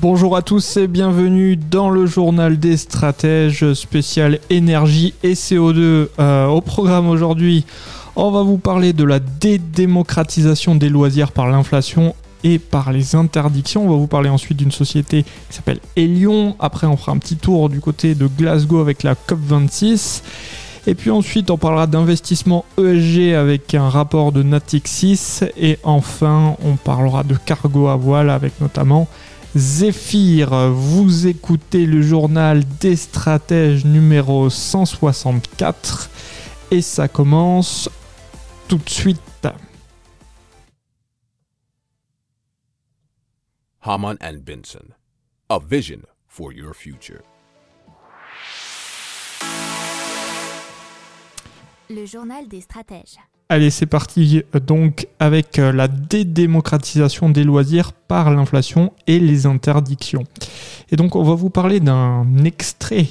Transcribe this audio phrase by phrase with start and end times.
[0.00, 6.06] Bonjour à tous et bienvenue dans le journal des stratèges spécial énergie et CO2.
[6.20, 7.64] Euh, au programme aujourd'hui,
[8.14, 13.86] on va vous parler de la dédémocratisation des loisirs par l'inflation et par les interdictions.
[13.86, 16.54] On va vous parler ensuite d'une société qui s'appelle Elion.
[16.60, 20.22] Après, on fera un petit tour du côté de Glasgow avec la COP26.
[20.86, 25.40] Et puis ensuite, on parlera d'investissement ESG avec un rapport de Natixis.
[25.56, 29.08] Et enfin, on parlera de cargo à voile avec notamment
[29.54, 36.10] Zéphyr, vous écoutez le journal des stratèges numéro 164
[36.70, 37.88] et ça commence
[38.68, 39.48] tout de suite.
[43.80, 44.94] Haman and Benson,
[45.48, 47.22] a vision for your future.
[51.88, 53.16] Le journal des stratèges.
[53.50, 60.24] Allez, c'est parti donc avec euh, la dédémocratisation des loisirs par l'inflation et les interdictions.
[60.90, 63.06] Et donc on va vous parler d'un extrait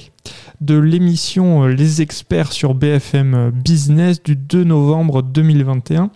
[0.60, 6.10] de l'émission euh, Les experts sur BFM Business du 2 novembre 2021.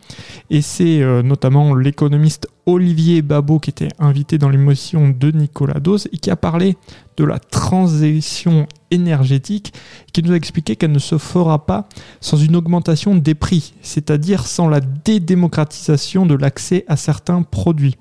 [0.51, 6.09] Et c'est euh, notamment l'économiste Olivier Babot qui était invité dans l'émission de Nicolas Dose
[6.13, 6.77] et qui a parlé
[7.17, 9.73] de la transition énergétique,
[10.13, 11.89] qui nous a expliqué qu'elle ne se fera pas
[12.21, 17.97] sans une augmentation des prix, c'est-à-dire sans la dédémocratisation de l'accès à certains produits.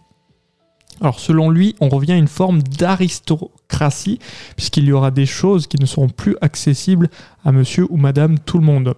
[1.02, 4.20] Alors selon lui, on revient à une forme d'aristocratie,
[4.56, 7.10] puisqu'il y aura des choses qui ne seront plus accessibles
[7.44, 8.94] à monsieur ou madame tout le monde.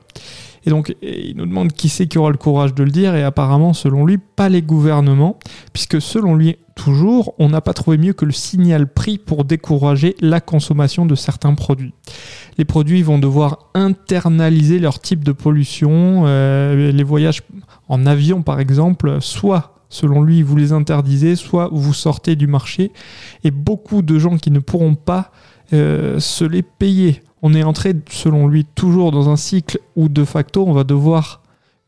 [0.65, 3.23] Et donc, il nous demande qui c'est qui aura le courage de le dire, et
[3.23, 5.37] apparemment, selon lui, pas les gouvernements,
[5.73, 10.15] puisque selon lui, toujours, on n'a pas trouvé mieux que le signal prix pour décourager
[10.21, 11.93] la consommation de certains produits.
[12.57, 17.41] Les produits vont devoir internaliser leur type de pollution, euh, les voyages
[17.89, 22.91] en avion par exemple, soit selon lui, vous les interdisez, soit vous sortez du marché,
[23.43, 25.31] et beaucoup de gens qui ne pourront pas
[25.71, 27.21] euh, se les payer.
[27.45, 31.41] On est entré, selon lui, toujours dans un cycle où de facto, on va devoir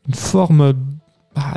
[0.06, 0.74] une forme,
[1.34, 1.54] bah,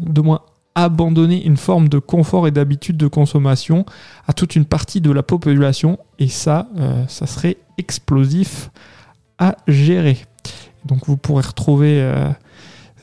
[0.00, 0.42] de, moins
[0.76, 3.84] abandonner une forme de confort et d'habitude de consommation
[4.28, 8.70] à toute une partie de la population, et ça, euh, ça serait explosif
[9.38, 10.18] à gérer.
[10.84, 12.30] Donc vous pourrez retrouver euh,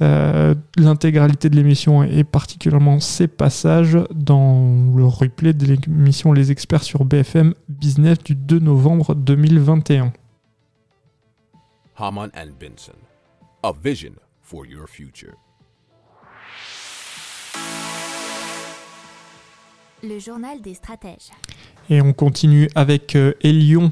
[0.02, 6.84] euh, l'intégralité de l'émission et particulièrement ces passages dans le replay de l'émission Les Experts
[6.84, 10.14] sur BFM Business du 2 novembre 2021.
[12.00, 12.94] Haman and Benson,
[13.64, 14.14] a vision
[14.44, 15.34] for your future.
[20.04, 21.32] Le journal des stratèges.
[21.90, 23.92] Et on continue avec euh, Elion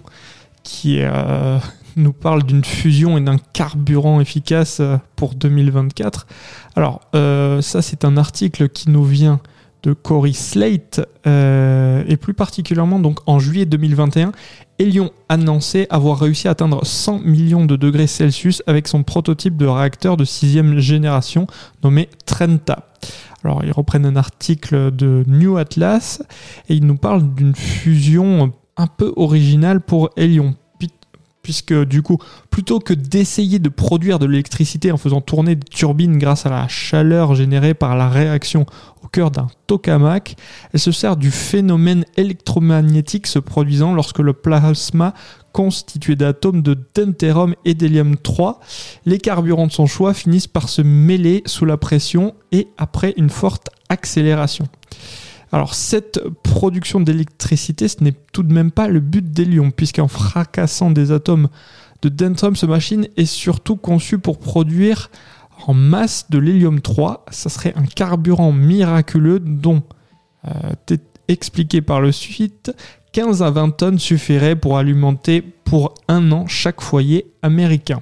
[0.62, 1.58] qui euh,
[1.96, 6.28] nous parle d'une fusion et d'un carburant efficace euh, pour 2024.
[6.76, 9.40] Alors, euh, ça, c'est un article qui nous vient
[9.86, 14.32] de Cory Slate, euh, et plus particulièrement donc en juillet 2021,
[14.78, 19.66] Elion annonçait avoir réussi à atteindre 100 millions de degrés Celsius avec son prototype de
[19.66, 21.48] réacteur de sixième génération
[21.84, 22.90] nommé Trenta.
[23.44, 26.22] Alors, ils reprennent un article de New Atlas
[26.68, 30.56] et ils nous parlent d'une fusion un peu originale pour Elion
[31.46, 32.18] puisque du coup,
[32.50, 36.68] plutôt que d'essayer de produire de l'électricité en faisant tourner des turbines grâce à la
[36.68, 38.66] chaleur générée par la réaction
[39.04, 40.38] au cœur d'un tokamak,
[40.74, 45.14] elle se sert du phénomène électromagnétique se produisant lorsque le plasma
[45.52, 48.60] constitué d'atomes de deutérium et d'hélium 3,
[49.06, 53.30] les carburants de son choix finissent par se mêler sous la pression et après une
[53.30, 54.68] forte accélération.
[55.56, 60.92] Alors cette production d'électricité, ce n'est tout de même pas le but d'Hélium, puisqu'en fracassant
[60.92, 61.48] des atomes
[62.02, 65.10] de deutérium, ce machine est surtout conçue pour produire
[65.66, 67.24] en masse de l'hélium 3.
[67.32, 69.82] Ça serait un carburant miraculeux dont,
[70.46, 70.98] euh,
[71.30, 72.74] expliqué par le suite,
[73.14, 78.02] 15 à 20 tonnes suffiraient pour alimenter pour un an chaque foyer américain.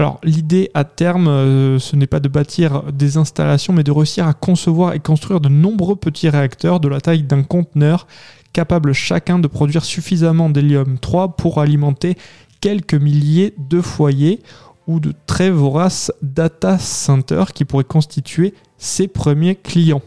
[0.00, 4.26] Alors l'idée à terme, euh, ce n'est pas de bâtir des installations, mais de réussir
[4.26, 8.06] à concevoir et construire de nombreux petits réacteurs de la taille d'un conteneur,
[8.54, 12.16] capables chacun de produire suffisamment d'hélium 3 pour alimenter
[12.62, 14.40] quelques milliers de foyers
[14.86, 20.00] ou de très voraces data centers qui pourraient constituer ses premiers clients.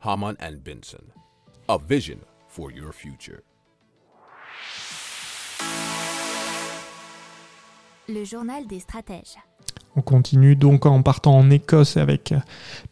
[0.00, 0.34] Haman
[0.64, 0.98] Benson.
[1.88, 3.53] Vision for your future.
[8.06, 9.38] Le journal des stratèges.
[9.96, 12.34] On continue donc en partant en Écosse avec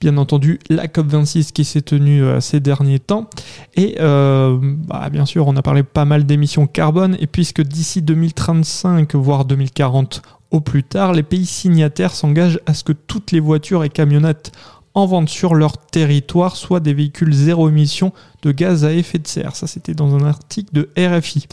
[0.01, 3.29] bien entendu la COP26 qui s'est tenue euh, ces derniers temps.
[3.75, 7.19] Et euh, bah, bien sûr, on a parlé pas mal d'émissions carbone.
[7.21, 12.83] Et puisque d'ici 2035, voire 2040 au plus tard, les pays signataires s'engagent à ce
[12.83, 14.53] que toutes les voitures et camionnettes
[14.95, 18.13] en vente sur leur territoire soient des véhicules zéro émission
[18.43, 19.57] de gaz à effet de serre.
[19.57, 21.47] Ça, c'était dans un article de RFI.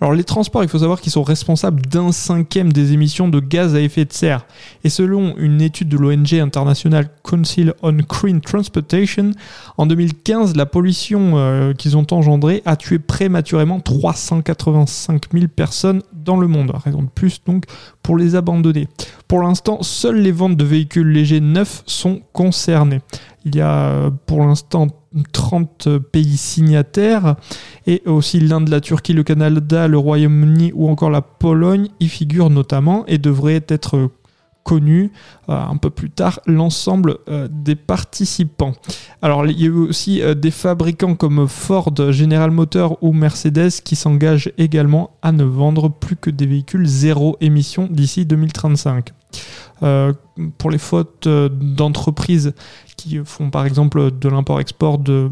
[0.00, 3.74] Alors, les transports, il faut savoir qu'ils sont responsables d'un cinquième des émissions de gaz
[3.74, 4.46] à effet de serre.
[4.84, 9.32] Et selon une étude de l'ONG internationale Council on Green Transportation,
[9.76, 16.36] en 2015, la pollution euh, qu'ils ont engendrée a tué prématurément 385 000 personnes dans
[16.36, 16.72] le monde.
[16.84, 17.64] Raison de plus, donc,
[18.02, 18.88] pour les abandonner.
[19.28, 23.00] Pour l'instant, seules les ventes de véhicules légers neufs sont concernées.
[23.44, 24.88] Il y a euh, pour l'instant
[25.32, 27.36] 30 pays signataires
[27.86, 32.50] et aussi l'Inde, la Turquie, le Canada, le Royaume-Uni ou encore la Pologne y figurent
[32.50, 34.10] notamment et devraient être
[34.66, 35.12] connus
[35.48, 38.74] euh, un peu plus tard l'ensemble euh, des participants.
[39.22, 43.70] Alors il y a eu aussi euh, des fabricants comme Ford, General Motors ou Mercedes
[43.84, 49.12] qui s'engagent également à ne vendre plus que des véhicules zéro émission d'ici 2035.
[49.80, 52.54] Pour les fautes d'entreprises
[52.96, 55.30] qui font par exemple de l'import-export de,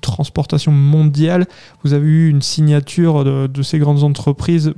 [0.00, 1.46] transportation mondiale.
[1.84, 4.74] Vous avez eu une signature de, ces grandes entreprises,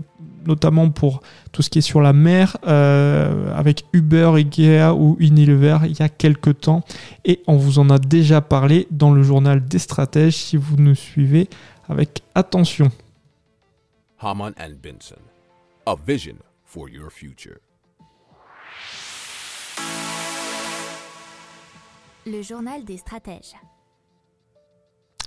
[0.47, 5.79] notamment pour tout ce qui est sur la mer, euh, avec Uber, Ikea ou Unilever
[5.85, 6.83] il y a quelques temps.
[7.25, 10.95] Et on vous en a déjà parlé dans le journal des stratèges si vous nous
[10.95, 11.49] suivez
[11.89, 12.91] avec attention.
[14.21, 15.23] Haman and Benson.
[15.87, 17.61] A vision for your future.
[22.31, 23.55] Le journal des stratèges.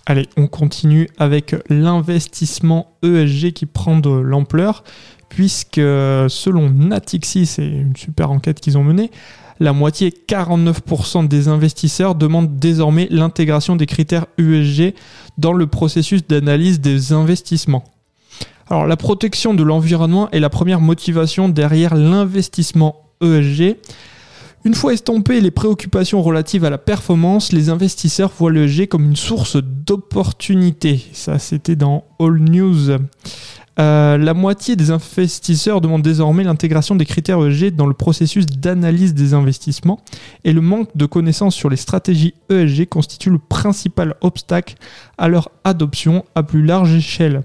[0.05, 4.83] Allez, on continue avec l'investissement ESG qui prend de l'ampleur,
[5.27, 9.09] puisque selon Natixis, c'est une super enquête qu'ils ont menée,
[9.59, 14.93] la moitié, 49% des investisseurs demandent désormais l'intégration des critères ESG
[15.37, 17.83] dans le processus d'analyse des investissements.
[18.69, 23.77] Alors la protection de l'environnement est la première motivation derrière l'investissement ESG.
[24.63, 29.15] Une fois estompées les préoccupations relatives à la performance, les investisseurs voient le comme une
[29.15, 31.03] source d'opportunité.
[31.13, 32.91] Ça, c'était dans All News.
[33.79, 39.15] Euh, la moitié des investisseurs demandent désormais l'intégration des critères ESG dans le processus d'analyse
[39.15, 39.99] des investissements
[40.43, 44.75] et le manque de connaissances sur les stratégies ESG constitue le principal obstacle
[45.17, 47.41] à leur adoption à plus large échelle.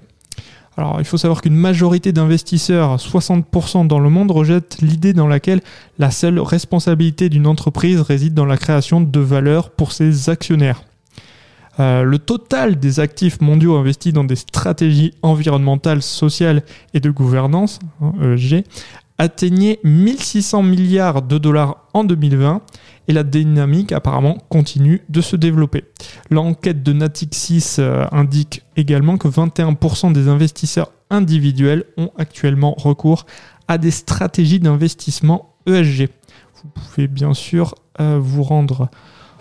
[0.77, 5.61] Alors, il faut savoir qu'une majorité d'investisseurs, 60% dans le monde, rejettent l'idée dans laquelle
[5.97, 10.83] la seule responsabilité d'une entreprise réside dans la création de valeur pour ses actionnaires.
[11.79, 16.63] Euh, le total des actifs mondiaux investis dans des stratégies environnementales, sociales
[16.93, 18.63] et de gouvernance, hein, ESG,
[19.17, 22.61] atteignait 1600 milliards de dollars en 2020
[23.07, 25.85] et la dynamique apparemment continue de se développer.
[26.29, 33.25] L'enquête de Natixis euh, indique également que 21% des investisseurs individuels ont actuellement recours
[33.67, 36.09] à des stratégies d'investissement ESG.
[36.55, 38.89] Vous pouvez bien sûr euh, vous rendre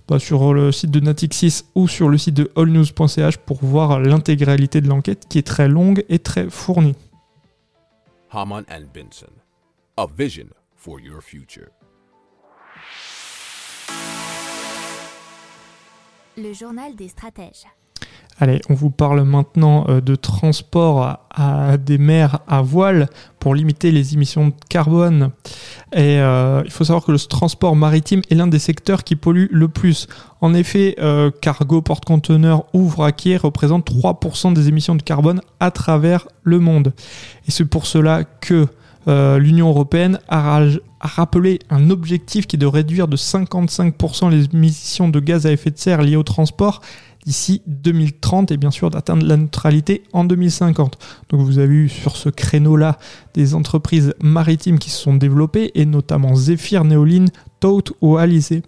[0.09, 4.81] bah, sur le site de Natixis ou sur le site de allnews.ch pour voir l'intégralité
[4.81, 6.95] de l'enquête qui est très longue et très fournie.
[8.33, 9.46] And.
[9.99, 11.69] A vision for your future.
[16.37, 17.65] Le journal des stratèges.
[18.39, 23.91] Allez, on vous parle maintenant euh, de transport à, des mers à voile pour limiter
[23.91, 25.31] les émissions de carbone.
[25.95, 29.47] Et euh, il faut savoir que le transport maritime est l'un des secteurs qui pollue
[29.51, 30.09] le plus.
[30.43, 36.29] En effet, euh, cargo, porte-conteneurs ou vraquier représentent 3% des émissions de carbone à travers
[36.43, 36.93] le monde.
[37.49, 38.69] Et c'est pour cela que
[39.07, 40.61] l'Union européenne a,
[41.01, 45.71] rappelé un objectif qui est de réduire de 55% les émissions de gaz à effet
[45.71, 46.81] de serre liées au transport
[47.27, 50.97] d'ici 2030 et bien sûr d'atteindre la neutralité en 2050.
[51.29, 52.99] Donc vous avez eu sur ce créneau-là
[53.35, 57.29] des entreprises maritimes qui se sont développées et notamment Zephyr, Néoline,
[57.61, 58.63] Tout ou Alizé.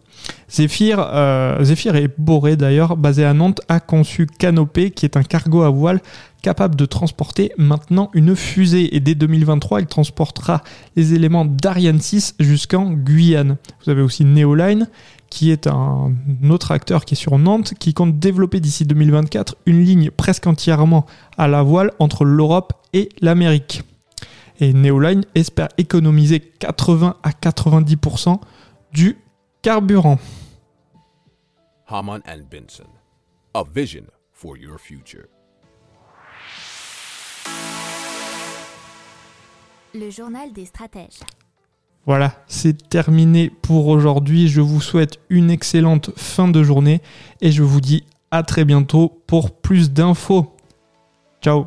[0.51, 5.23] Zephyr, euh, Zephyr et Boré d'ailleurs, basé à Nantes, a conçu Canopé qui est un
[5.23, 6.01] cargo à voile
[6.43, 10.63] capable de transporter maintenant une fusée et dès 2023 il transportera
[10.97, 13.57] les éléments d'Ariane 6 jusqu'en Guyane.
[13.85, 14.89] Vous avez aussi Neoline
[15.31, 16.15] qui est un
[16.49, 21.05] autre acteur qui est sur Nantes, qui compte développer d'ici 2024 une ligne presque entièrement
[21.37, 23.83] à la voile entre l'Europe et l'Amérique.
[24.61, 28.41] Et Neoline espère économiser 80 à 90%
[28.93, 29.17] du
[29.63, 30.19] carburant.
[31.87, 32.89] Haman and Benson.
[33.55, 35.27] A vision for your future.
[39.95, 41.21] Le journal des stratèges.
[42.07, 44.49] Voilà, c'est terminé pour aujourd'hui.
[44.49, 47.01] Je vous souhaite une excellente fin de journée
[47.41, 50.55] et je vous dis à très bientôt pour plus d'infos.
[51.43, 51.67] Ciao